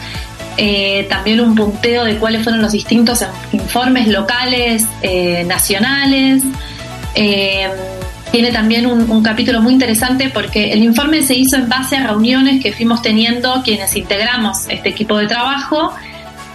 [0.57, 6.43] Eh, también un punteo de cuáles fueron los distintos informes locales, eh, nacionales.
[7.15, 7.69] Eh,
[8.33, 12.07] tiene también un, un, capítulo muy interesante porque el informe se hizo en base a
[12.07, 15.95] reuniones que fuimos teniendo quienes integramos este equipo de trabajo,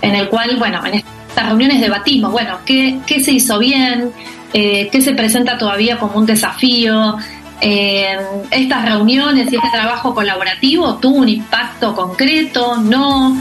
[0.01, 4.11] en el cual, bueno, en estas reuniones debatimos, bueno, qué, qué se hizo bien,
[4.53, 7.17] eh, qué se presenta todavía como un desafío.
[7.61, 8.17] Eh,
[8.51, 13.37] estas reuniones y este trabajo colaborativo tuvo un impacto concreto, no.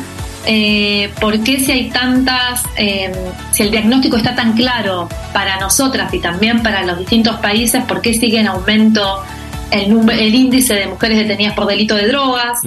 [0.47, 3.13] Eh, ¿Por qué si hay tantas, eh,
[3.53, 8.01] si el diagnóstico está tan claro para nosotras y también para los distintos países, por
[8.01, 9.23] qué sigue en aumento
[9.71, 12.59] el, el índice de mujeres detenidas por delito de drogas?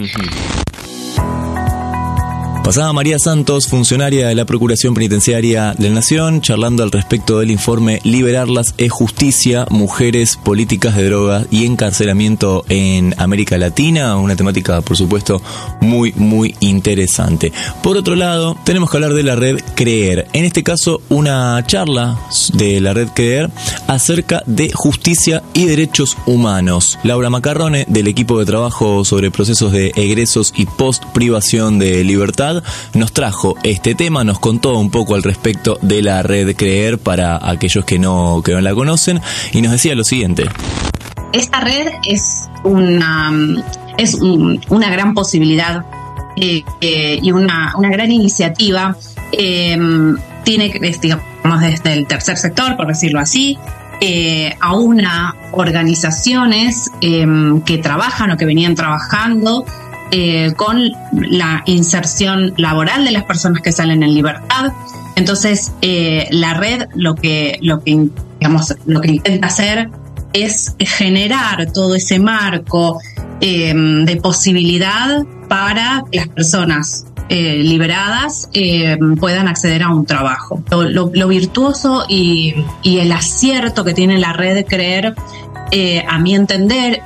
[2.66, 7.52] Pasaba María Santos, funcionaria de la Procuración Penitenciaria de la Nación, charlando al respecto del
[7.52, 14.82] informe Liberarlas es justicia, mujeres, políticas de drogas y encarcelamiento en América Latina, una temática
[14.82, 15.44] por supuesto
[15.80, 17.54] muy muy interesante.
[17.84, 22.20] Por otro lado, tenemos que hablar de la red Creer, en este caso una charla
[22.54, 23.52] de la red Creer
[23.86, 26.98] acerca de justicia y derechos humanos.
[27.04, 32.55] Laura Macarrone del equipo de trabajo sobre procesos de egresos y post privación de libertad
[32.94, 37.40] nos trajo este tema, nos contó un poco al respecto de la red Creer para
[37.42, 40.46] aquellos que no, que no la conocen y nos decía lo siguiente.
[41.34, 43.32] Esta red es una
[43.98, 45.86] es una gran posibilidad
[46.36, 48.96] eh, eh, y una, una, gran iniciativa.
[49.32, 50.70] tiene,
[51.02, 53.58] digamos, desde el tercer sector, por decirlo así,
[54.60, 59.66] a una organizaciones que trabajan o que venían trabajando
[60.56, 64.72] con la inserción laboral de las personas que salen en libertad.
[65.16, 65.74] Entonces,
[66.30, 69.90] la red lo que, lo que, digamos, lo que intenta hacer
[70.36, 73.00] es generar todo ese marco
[73.40, 80.62] em, de posibilidad para que las personas eh, liberadas em, puedan acceder a un trabajo.
[80.72, 82.54] Lo, virtuoso y,
[82.84, 85.16] el acierto que tiene la red de creer,
[85.72, 87.02] eh, a mi entender,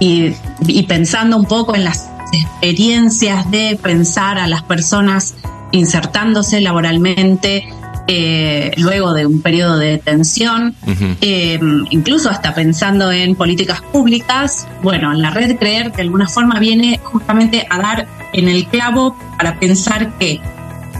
[0.00, 5.34] y pensando un poco en las experiencias de pensar a las personas
[5.70, 7.68] insertándose laboralmente,
[8.08, 10.74] eh, luego de un periodo de detención,
[11.20, 11.58] eh,
[11.90, 17.66] incluso hasta pensando en políticas públicas, bueno, la red Creer de alguna forma viene justamente
[17.70, 20.40] a dar en el clavo para pensar que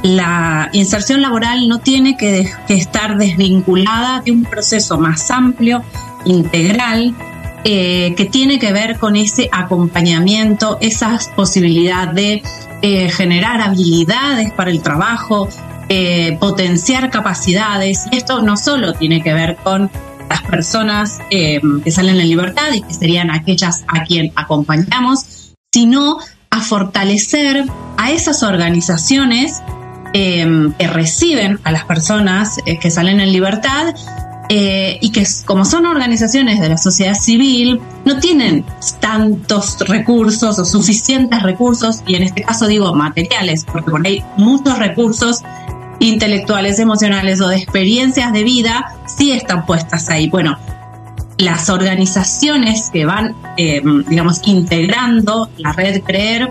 [0.03, 5.83] la inserción laboral no tiene que, estar desvinculada de un proceso más amplio,
[6.25, 7.15] integral,
[7.65, 12.43] eh, que tiene que ver con ese acompañamiento, esas posibilidades
[12.83, 15.49] de generar habilidades para el trabajo,
[15.95, 18.07] eh, potenciar capacidades.
[18.11, 19.91] Y esto no solo tiene que ver con
[20.31, 26.19] las personas eh, que salen en libertad y que serían aquellas a quien acompañamos, sino
[26.49, 27.67] a fortalecer
[27.99, 29.63] a esas organizaciones
[30.15, 33.95] eh, que reciben a las personas que salen en libertad
[34.55, 38.65] y que como son organizaciones de la sociedad civil, no tienen
[39.01, 44.79] tantos recursos o suficientes recursos, y en este caso digo materiales, porque por ahí muchos
[44.79, 45.41] recursos
[46.01, 50.29] intelectuales, emocionales o de experiencias de vida sí están puestas ahí.
[50.29, 50.59] Bueno,
[51.39, 56.51] las organizaciones que van, eh, digamos, integrando la red Creer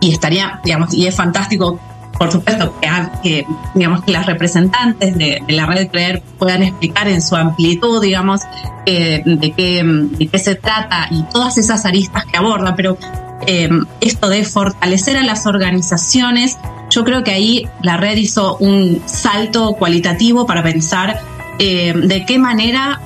[0.00, 1.80] y estaría, digamos, y es fantástico,
[2.18, 2.74] por supuesto,
[3.22, 8.40] que, digamos, que las representantes de, la red Creer puedan explicar en su amplitud, digamos,
[8.86, 12.98] eh, de, qué, de qué se trata y todas esas aristas que aborda, pero
[13.46, 16.56] eh, esto de fortalecer a las organizaciones
[16.90, 21.20] yo creo que ahí la red hizo un salto cualitativo para pensar
[21.58, 23.00] eh, de qué manera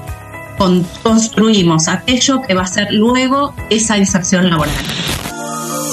[1.03, 4.75] construimos aquello que va a ser luego esa inserción laboral.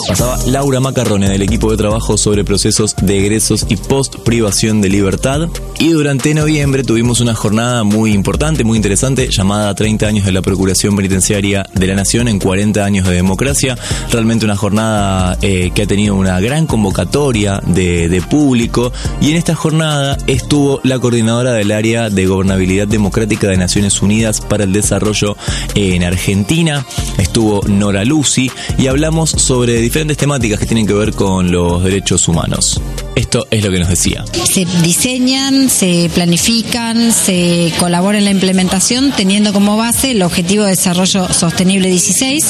[0.07, 4.89] Pasaba Laura Macarrone del equipo de trabajo sobre procesos de egresos y post privación de
[4.89, 5.49] libertad.
[5.77, 10.41] Y durante noviembre tuvimos una jornada muy importante, muy interesante, llamada 30 años de la
[10.41, 13.77] Procuración Penitenciaria de la Nación en 40 años de democracia.
[14.11, 18.91] Realmente una jornada eh, que ha tenido una gran convocatoria de, de público.
[19.21, 24.41] Y en esta jornada estuvo la coordinadora del área de gobernabilidad democrática de Naciones Unidas
[24.41, 25.37] para el Desarrollo
[25.75, 26.85] en Argentina.
[27.17, 32.27] Estuvo Nora Lucy y hablamos sobre diferentes temáticas que tienen que ver con los derechos
[32.27, 32.79] humanos.
[33.15, 34.23] Esto es lo que nos decía.
[34.45, 40.69] Se diseñan, se planifican, se colabora en la implementación teniendo como base el Objetivo de
[40.69, 42.45] Desarrollo Sostenible 16,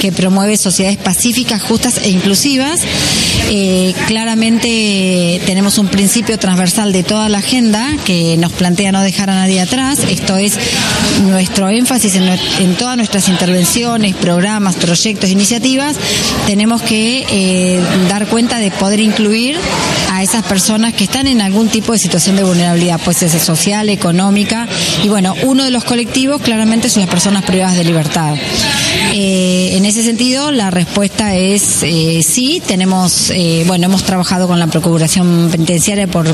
[0.00, 2.82] que promueve sociedades pacíficas, justas e inclusivas.
[3.50, 9.28] Eh, claramente tenemos un principio transversal de toda la agenda que nos plantea no dejar
[9.30, 9.98] a nadie atrás.
[10.08, 10.56] Esto es
[11.24, 15.96] nuestro énfasis en, en todas nuestras intervenciones, programas, proyectos, iniciativas.
[16.46, 19.56] Tenemos que eh, dar cuenta de poder incluir
[20.10, 23.88] a esas personas que están en algún tipo de situación de vulnerabilidad, pues es social,
[23.88, 24.66] económica.
[25.04, 28.34] Y bueno, uno de los colectivos claramente son las personas privadas de libertad.
[29.14, 32.60] Eh, en ese sentido, la respuesta es eh, sí.
[32.66, 33.32] Tenemos,
[33.66, 36.26] bueno, hemos trabajado con la Procuración Penitenciaria por,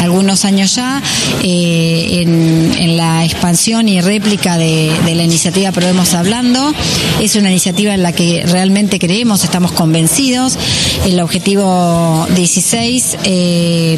[0.00, 1.02] algunos años ya
[1.42, 6.74] en, la expansión y réplica de, de la iniciativa Probemos Hablando.
[7.20, 10.58] Es una iniciativa en la que realmente creemos estamos convencidos.
[11.06, 13.96] El objetivo 16, eh,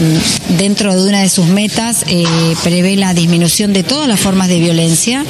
[0.59, 2.25] dentro de una de sus metas, eh,
[2.63, 5.25] prevé la disminución de todas las formas de violencia.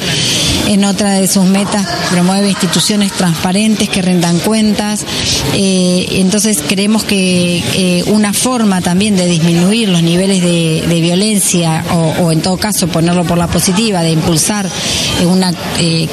[0.67, 5.05] En otra de sus metas promueve instituciones transparentes que rendan cuentas.
[5.53, 11.85] Eh, entonces creemos que una forma también de disminuir los niveles de, violencia
[12.19, 14.69] o, en todo caso ponerlo por la positiva, de impulsar
[15.25, 15.53] una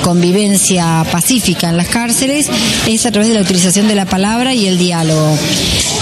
[0.02, 2.48] convivencia pacífica en las cárceles,
[2.86, 5.38] es a través de la utilización de de la palabra y el diálogo.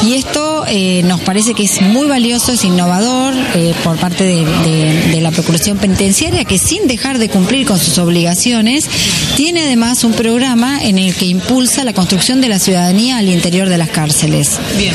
[0.05, 5.21] Y esto eh, nos parece que es muy valioso, es innovador eh, por parte de,
[5.21, 8.89] la Procuración Penitenciaria, que sin dejar de cumplir con sus obligaciones,
[9.37, 13.69] tiene además un programa en el que impulsa la construcción de la ciudadanía al interior
[13.69, 14.59] de las cárceles.
[14.77, 14.95] Bien.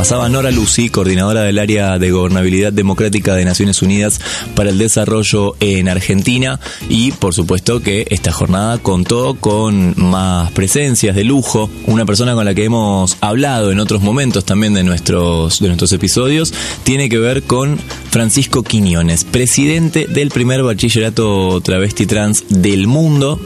[0.00, 4.18] Pasaba Nora Lucy, coordinadora del área de gobernabilidad democrática de Naciones Unidas
[4.54, 6.58] para el Desarrollo en Argentina.
[6.88, 12.46] Y por supuesto que esta jornada contó con más presencias de lujo, una persona con
[12.46, 17.18] la que hemos hablado en otros momentos también de nuestros, de nuestros episodios, tiene que
[17.18, 17.78] ver con
[18.08, 23.38] Francisco Quiñones, presidente del primer bachillerato travesti trans del mundo,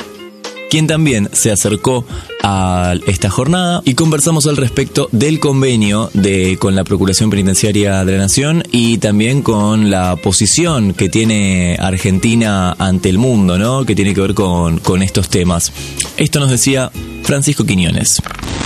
[0.74, 2.04] quien también se acercó
[2.42, 8.10] a esta jornada y conversamos al respecto del convenio de, con la Procuración Penitenciaria de
[8.10, 13.84] la Nación y también con la posición que tiene Argentina ante el mundo, ¿no?
[13.84, 15.70] Que tiene que ver con, con estos temas.
[16.16, 16.90] Esto nos decía
[17.22, 18.20] Francisco Quiñones.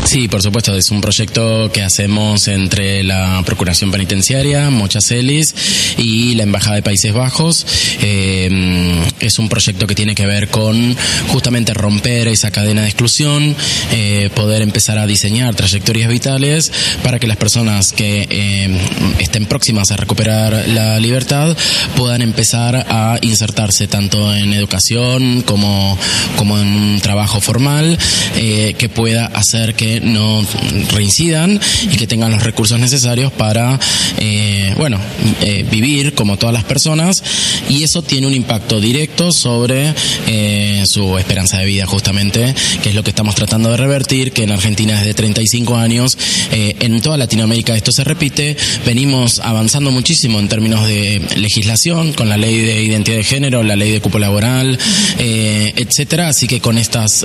[0.08, 5.54] Sí, por supuesto, es un proyecto que hacemos entre la Procuración Penitenciaria, Mochacelis
[5.98, 7.66] y la Embajada de Países Bajos.
[8.00, 10.96] Eh, es un proyecto que tiene que ver con
[11.26, 13.54] justamente romper esa cadena de exclusión,
[13.92, 18.80] eh, poder empezar a diseñar trayectorias vitales para que las personas que eh,
[19.18, 21.54] estén próximas a recuperar la libertad
[21.96, 25.98] puedan empezar a insertarse tanto en educación como,
[26.38, 27.98] como en un trabajo formal
[28.38, 30.44] que pueda hacer que no
[30.92, 31.60] reincidan
[31.92, 33.78] y que tengan los recursos necesarios para,
[34.18, 34.98] eh, bueno,
[35.40, 37.22] eh, vivir como todas las personas.
[37.68, 39.94] Y eso tiene un impacto directo sobre
[40.26, 44.44] eh, su esperanza de vida justamente, que es lo que estamos tratando de revertir, que
[44.44, 46.16] en Argentina es de 35 años,
[46.50, 52.36] en toda Latinoamérica esto se repite, venimos avanzando muchísimo en términos de legislación, con la
[52.36, 54.78] ley de identidad de género, la ley de cupo laboral,
[55.18, 57.24] etcétera, así que con estas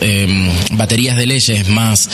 [0.71, 2.09] baterías de leyes más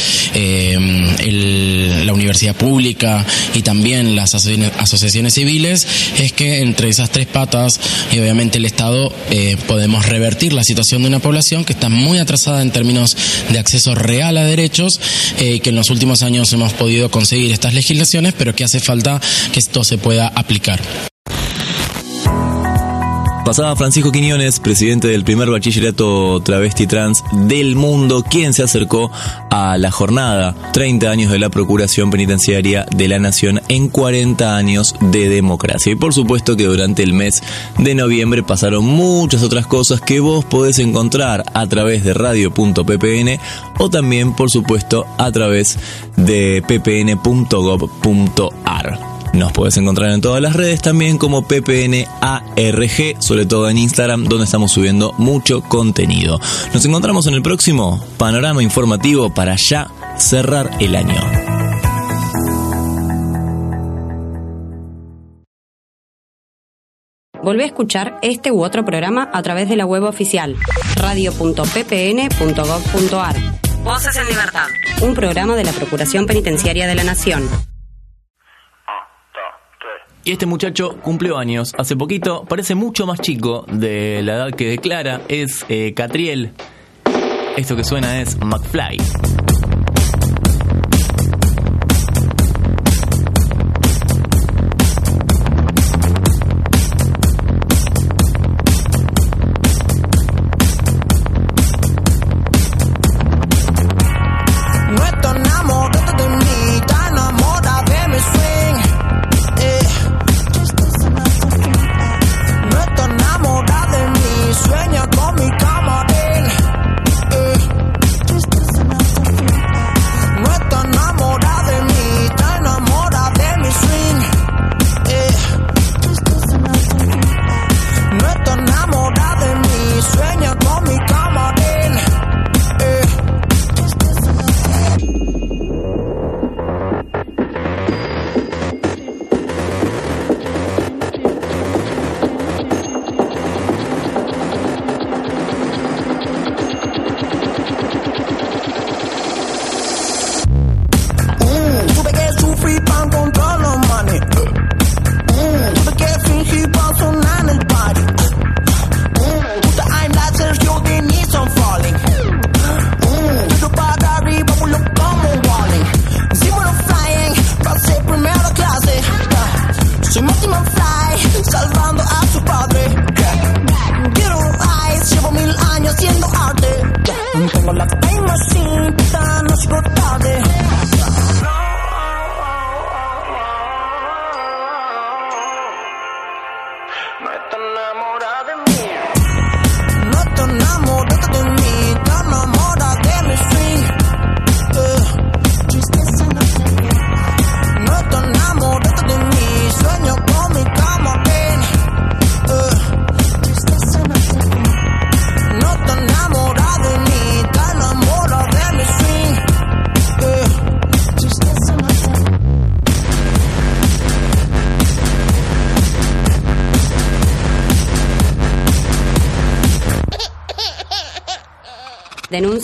[2.06, 5.88] la universidad pública y también las asociaciones civiles,
[6.18, 7.80] es que entre esas tres patas
[8.12, 12.18] y obviamente el Estado eh, podemos revertir la situación de una población que está muy
[12.20, 13.16] atrasada en términos
[13.50, 15.00] de acceso real a derechos
[15.40, 19.22] eh, que en los últimos años hemos podido conseguir estas legislaciones, pero que hace falta
[19.52, 20.80] que esto se pueda aplicar.
[23.50, 29.10] Pasaba Francisco Quiñones, presidente del primer bachillerato travesti trans del mundo, quien se acercó
[29.50, 34.94] a la jornada 30 años de la Procuración Penitenciaria de la Nación en 40 años
[35.02, 35.92] de democracia.
[35.94, 37.42] Y por supuesto que durante el mes
[37.80, 43.40] de noviembre pasaron muchas otras cosas que vos podés encontrar a través de radio.ppn
[43.80, 45.80] o también, por supuesto, a través
[46.18, 47.80] de ppn.gov.ar.
[49.34, 54.46] Nos puedes encontrar en todas las redes también como PPNARG, sobre todo en Instagram, donde
[54.46, 56.40] estamos subiendo mucho contenido.
[56.74, 61.22] Nos encontramos en el próximo panorama informativo para ya cerrar el año.
[67.42, 70.58] Volvé a escuchar este u otro programa a través de la web oficial
[70.96, 73.36] radio.ppn.gov.ar.
[73.84, 74.68] Voces en Libertad.
[75.02, 77.48] Un programa de la Procuración Penitenciaria de la Nación.
[80.24, 84.68] Y este muchacho cumplió años hace poquito, parece mucho más chico de la edad que
[84.68, 86.52] declara, es eh, Catriel.
[87.58, 88.98] Esto que suena es McFly.